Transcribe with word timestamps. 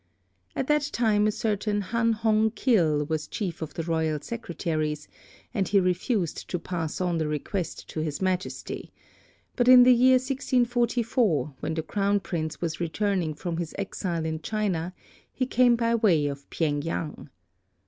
At 0.55 0.65
that 0.65 0.89
time 0.91 1.27
a 1.27 1.31
certain 1.31 1.79
Han 1.81 2.13
Hong 2.13 2.49
kil 2.55 3.05
was 3.05 3.27
chief 3.27 3.61
of 3.61 3.75
the 3.75 3.83
Royal 3.83 4.19
Secretaries, 4.19 5.07
and 5.53 5.67
he 5.67 5.79
refused 5.79 6.49
to 6.49 6.57
pass 6.57 6.99
on 6.99 7.19
the 7.19 7.27
request 7.27 7.87
to 7.89 7.99
his 7.99 8.19
Majesty; 8.19 8.91
but 9.55 9.67
in 9.67 9.83
the 9.83 9.93
year 9.93 10.15
1644, 10.15 11.53
when 11.59 11.75
the 11.75 11.83
Crown 11.83 12.19
Prince 12.19 12.59
was 12.59 12.79
returning 12.79 13.35
from 13.35 13.57
his 13.57 13.75
exile 13.77 14.25
in 14.25 14.41
China, 14.41 14.91
he 15.31 15.45
came 15.45 15.75
by 15.75 15.93
way 15.93 16.25
of 16.25 16.49
Pyeng 16.49 16.81
yang. 16.83 17.29